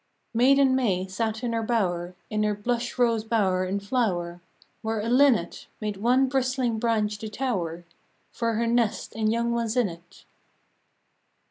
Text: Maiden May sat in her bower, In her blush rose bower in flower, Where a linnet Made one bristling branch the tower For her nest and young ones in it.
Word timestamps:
Maiden 0.33 0.75
May 0.75 1.05
sat 1.05 1.43
in 1.43 1.53
her 1.53 1.61
bower, 1.61 2.15
In 2.31 2.41
her 2.41 2.55
blush 2.55 2.97
rose 2.97 3.23
bower 3.23 3.65
in 3.65 3.79
flower, 3.79 4.41
Where 4.81 4.99
a 4.99 5.07
linnet 5.09 5.67
Made 5.79 5.97
one 5.97 6.27
bristling 6.27 6.79
branch 6.79 7.19
the 7.19 7.29
tower 7.29 7.85
For 8.31 8.53
her 8.55 8.65
nest 8.65 9.15
and 9.15 9.31
young 9.31 9.51
ones 9.51 9.77
in 9.77 9.89
it. 9.89 10.25